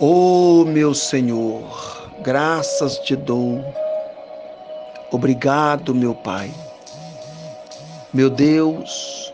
Oh, 0.00 0.64
meu 0.64 0.94
Senhor, 0.94 2.10
graças 2.22 2.98
te 2.98 3.14
dou. 3.14 3.62
Obrigado, 5.10 5.94
meu 5.94 6.14
Pai. 6.14 6.50
Meu 8.12 8.28
Deus, 8.28 9.32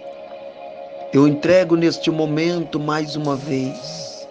eu 1.13 1.27
entrego 1.27 1.75
neste 1.75 2.11
momento 2.11 2.79
mais 2.79 3.17
uma 3.17 3.35
vez, 3.35 4.29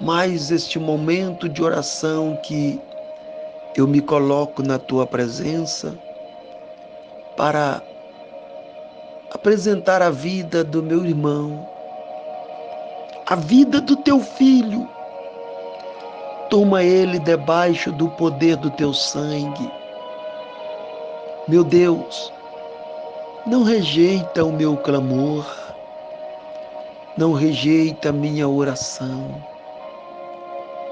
mais 0.00 0.50
este 0.50 0.78
momento 0.78 1.48
de 1.48 1.62
oração 1.62 2.36
que 2.42 2.80
eu 3.76 3.86
me 3.86 4.00
coloco 4.00 4.62
na 4.62 4.78
tua 4.78 5.06
presença 5.06 5.96
para 7.36 7.82
apresentar 9.30 10.02
a 10.02 10.10
vida 10.10 10.64
do 10.64 10.82
meu 10.82 11.04
irmão, 11.04 11.68
a 13.28 13.34
vida 13.34 13.78
do 13.78 13.94
teu 13.94 14.20
filho. 14.20 14.88
Toma 16.48 16.82
ele 16.82 17.18
debaixo 17.18 17.92
do 17.92 18.08
poder 18.08 18.56
do 18.56 18.70
teu 18.70 18.94
sangue. 18.94 19.70
Meu 21.46 21.62
Deus, 21.62 22.32
não 23.46 23.64
rejeita 23.64 24.42
o 24.42 24.50
meu 24.50 24.78
clamor, 24.78 25.44
não 27.18 27.34
rejeita 27.34 28.08
a 28.08 28.12
minha 28.12 28.48
oração. 28.48 29.44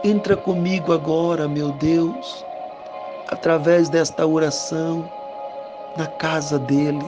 Entra 0.04 0.36
comigo 0.36 0.92
agora, 0.92 1.48
meu 1.48 1.72
Deus, 1.72 2.44
através 3.28 3.88
desta 3.88 4.26
oração, 4.26 5.10
na 5.96 6.06
casa 6.06 6.58
dele. 6.58 7.06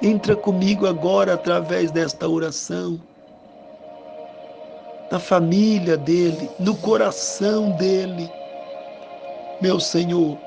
Entra 0.00 0.36
comigo 0.36 0.86
agora 0.86 1.34
através 1.34 1.90
desta 1.90 2.28
oração 2.28 3.00
na 5.12 5.18
família 5.18 5.94
dele, 5.94 6.48
no 6.58 6.74
coração 6.74 7.72
dele. 7.72 8.32
Meu 9.60 9.78
Senhor, 9.78 10.38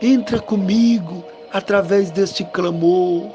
entra 0.00 0.38
comigo 0.38 1.24
através 1.52 2.12
deste 2.12 2.44
clamor 2.44 3.28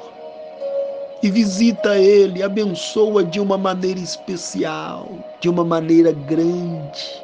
e 1.21 1.29
visita 1.29 1.97
ele, 1.97 2.41
abençoa 2.41 3.21
de 3.21 3.37
uma 3.37 3.57
maneira 3.57 3.99
especial, 3.99 5.09
de 5.41 5.49
uma 5.49 5.65
maneira 5.65 6.13
grande. 6.13 7.21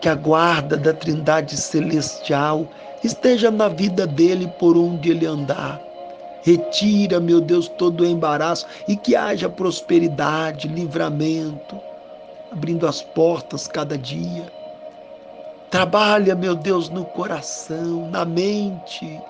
Que 0.00 0.08
a 0.08 0.14
guarda 0.14 0.76
da 0.76 0.92
Trindade 0.92 1.56
Celestial 1.56 2.64
esteja 3.02 3.50
na 3.50 3.66
vida 3.66 4.06
dele 4.06 4.46
por 4.60 4.78
onde 4.78 5.10
ele 5.10 5.26
andar 5.26 5.87
Retira, 6.48 7.20
meu 7.20 7.42
Deus, 7.42 7.68
todo 7.68 8.00
o 8.00 8.06
embaraço 8.06 8.66
e 8.88 8.96
que 8.96 9.14
haja 9.14 9.50
prosperidade, 9.50 10.66
livramento, 10.66 11.78
abrindo 12.50 12.86
as 12.86 13.02
portas 13.02 13.68
cada 13.68 13.98
dia. 13.98 14.50
Trabalha, 15.70 16.34
meu 16.34 16.54
Deus, 16.54 16.88
no 16.88 17.04
coração, 17.04 18.08
na 18.08 18.24
mente. 18.24 19.20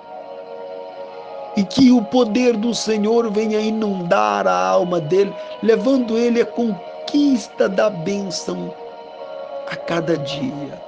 E 1.57 1.63
que 1.65 1.91
o 1.91 2.01
poder 2.05 2.55
do 2.55 2.73
Senhor 2.73 3.29
venha 3.29 3.59
inundar 3.59 4.47
a 4.47 4.69
alma 4.69 5.01
dele, 5.01 5.35
levando 5.61 6.17
ele 6.17 6.39
à 6.39 6.45
conquista 6.45 7.67
da 7.67 7.89
bênção 7.89 8.73
a 9.69 9.75
cada 9.75 10.15
dia. 10.19 10.81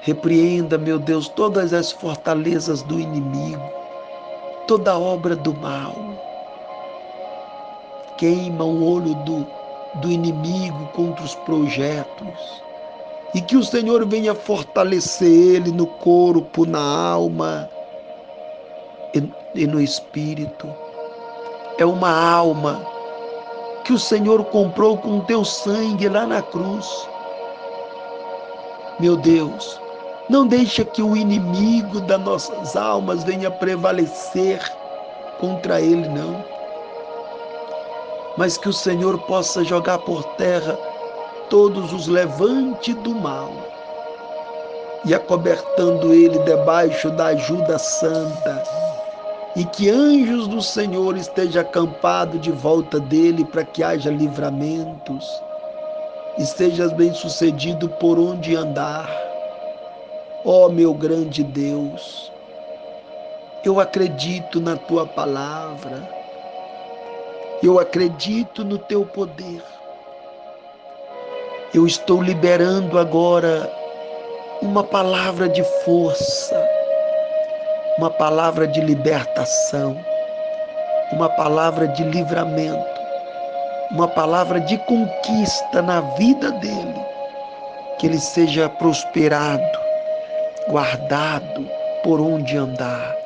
Repreenda, 0.00 0.76
meu 0.76 0.98
Deus, 0.98 1.28
todas 1.28 1.72
as 1.72 1.92
fortalezas 1.92 2.82
do 2.82 2.98
inimigo 2.98 3.79
toda 4.70 4.96
obra 4.96 5.34
do 5.34 5.52
mal. 5.52 5.96
Queima 8.16 8.62
o 8.62 8.88
olho 8.88 9.16
do, 9.24 9.44
do 9.96 10.08
inimigo 10.08 10.86
contra 10.94 11.24
os 11.24 11.34
projetos. 11.34 12.62
E 13.34 13.40
que 13.40 13.56
o 13.56 13.64
Senhor 13.64 14.06
venha 14.06 14.32
fortalecer 14.32 15.56
ele 15.56 15.72
no 15.72 15.88
corpo, 15.88 16.64
na 16.64 16.80
alma 16.80 17.68
e, 19.12 19.28
e 19.56 19.66
no 19.66 19.80
espírito. 19.80 20.72
É 21.76 21.84
uma 21.84 22.12
alma 22.32 22.80
que 23.82 23.92
o 23.92 23.98
Senhor 23.98 24.44
comprou 24.44 24.96
com 24.98 25.18
teu 25.18 25.44
sangue 25.44 26.08
lá 26.08 26.28
na 26.28 26.42
cruz. 26.42 26.86
Meu 29.00 29.16
Deus, 29.16 29.80
não 30.30 30.46
deixa 30.46 30.84
que 30.84 31.02
o 31.02 31.16
inimigo 31.16 32.00
das 32.02 32.20
nossas 32.20 32.76
almas 32.76 33.24
venha 33.24 33.50
prevalecer 33.50 34.60
contra 35.40 35.80
ele, 35.80 36.08
não. 36.08 36.44
Mas 38.38 38.56
que 38.56 38.68
o 38.68 38.72
Senhor 38.72 39.18
possa 39.22 39.64
jogar 39.64 39.98
por 39.98 40.22
terra 40.36 40.78
todos 41.48 41.92
os 41.92 42.06
levantes 42.06 42.94
do 42.94 43.12
mal 43.12 43.50
e 45.04 45.12
acobertando 45.12 46.14
ele 46.14 46.38
debaixo 46.38 47.10
da 47.10 47.26
ajuda 47.26 47.76
santa 47.76 48.62
e 49.56 49.64
que 49.64 49.90
anjos 49.90 50.46
do 50.46 50.62
Senhor 50.62 51.16
estejam 51.16 51.62
acampados 51.62 52.40
de 52.40 52.52
volta 52.52 53.00
dele 53.00 53.44
para 53.44 53.64
que 53.64 53.82
haja 53.82 54.12
livramentos 54.12 55.42
e 56.38 56.46
sejas 56.46 56.92
bem 56.92 57.12
sucedido 57.12 57.88
por 57.88 58.16
onde 58.16 58.54
andar 58.54 59.29
Ó 60.42 60.64
oh, 60.64 60.68
meu 60.70 60.94
grande 60.94 61.44
Deus, 61.44 62.32
eu 63.62 63.78
acredito 63.78 64.58
na 64.58 64.74
tua 64.74 65.06
palavra, 65.06 66.08
eu 67.62 67.78
acredito 67.78 68.64
no 68.64 68.78
teu 68.78 69.04
poder. 69.04 69.62
Eu 71.74 71.86
estou 71.86 72.22
liberando 72.22 72.98
agora 72.98 73.70
uma 74.62 74.82
palavra 74.82 75.46
de 75.46 75.62
força, 75.84 76.66
uma 77.98 78.08
palavra 78.08 78.66
de 78.66 78.80
libertação, 78.80 79.94
uma 81.12 81.28
palavra 81.28 81.86
de 81.88 82.02
livramento, 82.02 83.00
uma 83.90 84.08
palavra 84.08 84.58
de 84.58 84.78
conquista 84.78 85.82
na 85.82 86.00
vida 86.16 86.50
dele, 86.52 87.04
que 87.98 88.06
ele 88.06 88.18
seja 88.18 88.70
prosperado 88.70 89.79
guardado 90.70 91.68
por 92.04 92.20
onde 92.20 92.56
andar. 92.56 93.16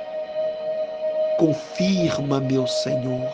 Confirma, 1.37 2.41
meu 2.41 2.67
Senhor, 2.67 3.29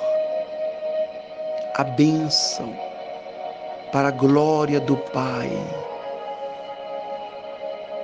a 1.77 1.85
bênção 1.85 2.75
para 3.93 4.09
a 4.09 4.11
glória 4.11 4.81
do 4.81 4.97
Pai, 4.97 5.51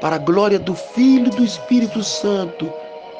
para 0.01 0.15
a 0.15 0.19
glória 0.19 0.61
do 0.61 0.75
Filho 0.77 1.27
e 1.27 1.37
do 1.37 1.45
Espírito 1.45 2.05
Santo. 2.05 2.73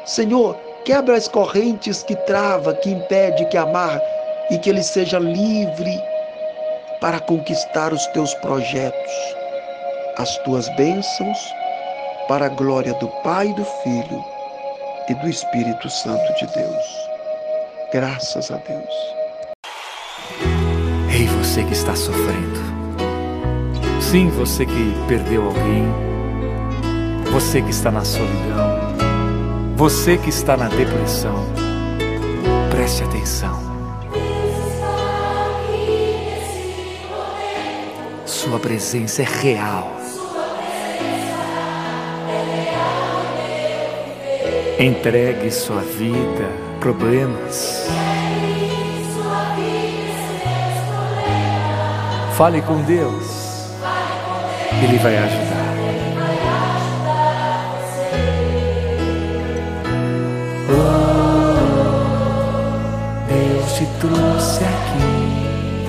Senhor, 0.05 0.55
quebra 0.85 1.17
as 1.17 1.27
correntes 1.27 2.05
que 2.05 2.15
trava, 2.15 2.73
que 2.75 2.91
impede, 2.91 3.47
que 3.47 3.57
amarra 3.57 4.01
e 4.49 4.59
que 4.59 4.71
ele 4.71 4.83
seja 4.83 5.19
livre 5.19 6.01
para 7.01 7.19
conquistar 7.19 7.93
os 7.93 8.07
teus 8.09 8.33
projetos, 8.35 9.13
as 10.19 10.39
tuas 10.39 10.69
bênçãos 10.77 11.66
para 12.29 12.47
a 12.47 12.49
glória 12.49 12.93
do 12.95 13.09
Pai, 13.23 13.53
do 13.55 13.65
Filho 13.65 14.25
e 15.09 15.15
do 15.15 15.29
Espírito 15.29 15.89
Santo 15.89 16.35
de 16.35 16.47
Deus. 16.55 17.09
Graças 17.93 18.51
a 18.51 18.57
Deus. 18.57 19.17
Ei, 21.11 21.27
você 21.27 21.63
que 21.63 21.73
está 21.73 21.95
sofrendo. 21.95 22.67
Sim, 24.01 24.29
você 24.31 24.67
que 24.67 24.95
perdeu 25.07 25.47
alguém. 25.47 25.87
Você 27.33 27.63
que 27.63 27.71
está 27.71 27.91
na 27.91 28.05
solidão. 28.05 28.77
Você 29.77 30.19
que 30.19 30.31
está 30.31 30.57
na 30.57 30.69
depressão. 30.69 31.47
Preste 32.71 33.05
atenção. 33.05 33.65
Sua 38.25 38.59
presença 38.59 39.23
é 39.23 39.25
real 39.25 39.96
Entregue 44.79 45.51
sua 45.51 45.81
vida, 45.81 46.51
problemas. 46.81 47.87
Fale 52.37 52.61
com 52.61 52.83
Deus. 52.83 53.71
Ele 54.83 54.99
vai 54.99 55.17
ajudar. 55.17 55.77
Oh, 60.69 61.55
Deus 63.29 63.73
te 63.73 63.87
trouxe 63.99 64.63
aqui 64.63 65.89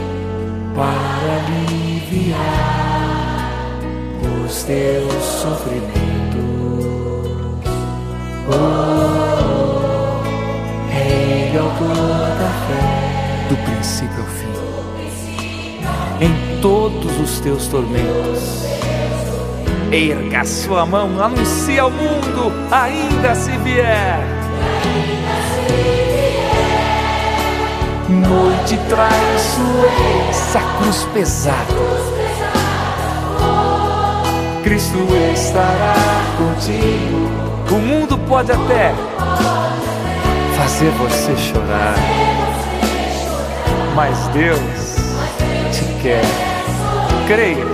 para 0.74 1.36
aliviar 2.16 2.48
os 4.46 4.64
teus 4.64 5.24
sofrimentos. 5.26 6.07
Rei 10.90 11.52
da 11.52 12.50
fé, 12.66 13.50
do 13.50 13.58
princípio 13.58 14.20
ao 14.20 14.26
fim. 14.28 14.48
em 16.22 16.62
todos 16.62 17.20
os 17.20 17.40
teus 17.42 17.68
tormentos. 17.68 18.66
Erga 19.92 20.46
sua 20.46 20.86
mão, 20.86 21.22
anuncie 21.22 21.78
ao 21.78 21.92
mundo, 21.92 22.52
ainda 22.72 23.36
se 23.36 23.52
vier. 23.58 24.20
Noite 28.10 28.78
traiçoeira, 28.88 30.30
essa 30.30 30.62
cruz 30.78 31.04
pesada. 31.14 31.76
Cristo 34.64 34.98
estará 35.34 35.96
contigo. 36.38 37.17
O 37.78 37.80
mundo 37.80 38.18
pode 38.28 38.52
até 38.52 38.92
fazer 40.58 40.90
você 40.94 41.38
chorar, 41.38 41.94
mas 43.94 44.18
Deus 44.30 44.96
te 45.72 45.86
quer. 46.02 46.24
Creia. 47.28 47.68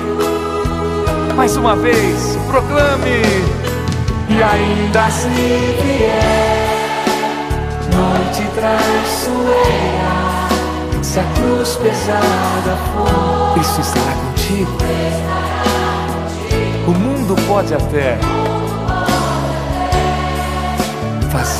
Mais 1.37 1.55
uma 1.55 1.77
vez, 1.77 2.37
proclame. 2.47 3.21
E 4.27 4.43
ainda 4.43 5.09
se 5.09 5.29
vier 5.29 6.73
noite 7.95 8.43
traiçoeira, 8.55 10.13
se 11.01 11.19
a 11.19 11.23
cruz 11.35 11.77
pesada 11.77 12.77
for, 12.91 13.53
Cristo 13.53 13.79
estará 13.79 14.11
contigo. 14.11 14.77
O 16.87 16.91
mundo 16.91 17.35
pode 17.47 17.73
até 17.73 18.17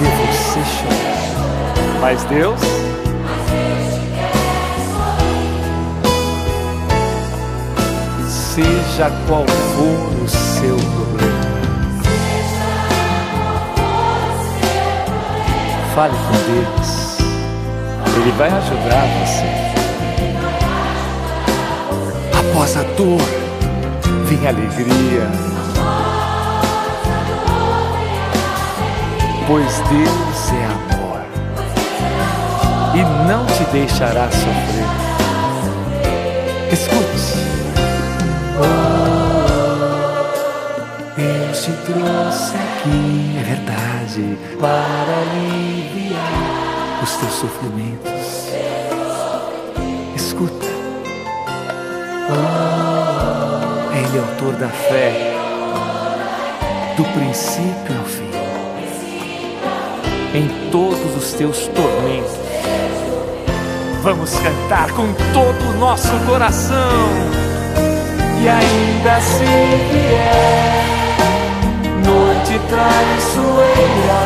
fazer 0.04 0.26
você 0.32 0.60
chorar, 0.66 2.00
mas 2.02 2.24
Deus 2.26 2.60
seja 8.28 9.10
qual 9.28 9.46
for 9.48 10.24
o 10.24 10.30
seu 10.30 10.76
problema. 10.76 11.34
Fale 15.96 16.14
com 16.14 16.38
Deus, 16.52 17.18
Ele 18.16 18.32
vai 18.38 18.50
ajudar 18.50 19.06
você. 19.20 19.64
Após 22.40 22.78
a 22.78 22.84
dor, 22.96 23.22
vem 24.26 24.46
a 24.46 24.50
alegria. 24.50 25.53
Pois 29.54 29.78
Deus 29.82 30.52
é 30.52 30.66
amor 30.66 31.22
e 32.96 33.04
não 33.28 33.46
te 33.46 33.64
deixará 33.72 34.28
sofrer. 34.32 34.90
Escute. 36.72 37.38
Deus 41.16 41.64
te 41.64 41.72
trouxe 41.86 42.56
aqui, 42.56 43.38
é 43.38 43.44
verdade, 43.44 44.40
para 44.60 45.22
aliviar 45.22 47.04
os 47.04 47.12
teus 47.18 47.34
sofrimentos. 47.34 48.50
Escuta. 50.16 50.66
Ele 53.94 54.18
é 54.18 54.20
autor 54.20 54.54
da 54.56 54.70
fé, 54.70 55.36
do 56.98 57.04
princípio 57.04 58.00
ao 58.00 58.06
fim, 58.06 58.23
em 60.34 60.48
todos 60.72 61.16
os 61.16 61.34
teus 61.34 61.68
tormentos. 61.68 62.32
Vamos 64.02 64.34
cantar 64.36 64.92
com 64.92 65.14
todo 65.32 65.70
o 65.70 65.80
nosso 65.80 66.12
coração 66.26 67.34
e 68.42 68.50
ainda 68.50 69.22
se 69.22 69.46
vier 69.92 70.84
noite 72.06 72.60
traiçoeira, 72.68 74.24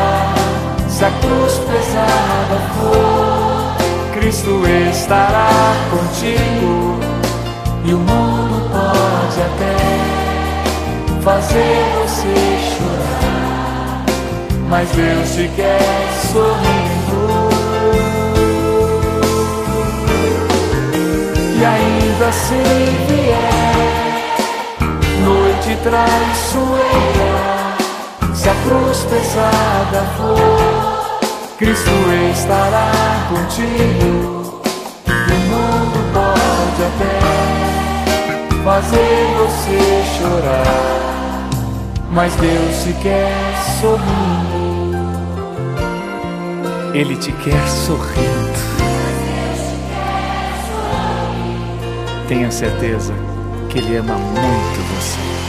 se 0.89 1.05
a 1.05 1.11
cruz 1.11 1.59
pesada 1.59 2.57
for, 2.79 4.19
Cristo 4.19 4.63
estará 4.91 5.49
contigo 5.91 6.99
e 7.85 7.93
o 7.93 7.99
mundo 7.99 8.69
pode 8.71 9.41
até 9.41 9.77
fazer 11.21 11.85
você 12.01 12.46
mas 14.67 14.89
Deus 14.89 15.29
te 15.35 15.49
quer 15.55 15.79
sorrindo. 16.31 17.47
E 21.59 21.65
ainda 21.65 22.31
se 22.31 22.55
vier 23.07 23.87
noite 25.23 25.75
traiçoeira, 25.83 27.31
se 28.33 28.49
a 28.49 28.55
cruz 28.63 28.99
pesada 29.09 30.05
for, 30.17 31.17
Cristo 31.57 31.91
estará 32.31 32.91
contigo. 33.29 34.61
E 35.07 35.31
o 35.33 35.39
mundo 35.49 35.99
pode 36.13 36.81
até 36.83 37.15
fazer 38.63 39.17
você 39.37 39.79
chorar, 40.17 41.16
mas 42.11 42.33
Deus 42.35 42.83
te 42.83 42.93
quer 43.01 43.31
sorrindo. 43.79 44.57
Ele 46.93 47.15
te 47.15 47.31
quer 47.31 47.67
sorrindo. 47.67 48.67
Tenha 52.27 52.51
certeza 52.51 53.13
que 53.69 53.77
Ele 53.77 53.97
ama 53.97 54.15
muito 54.15 54.95
você. 54.95 55.46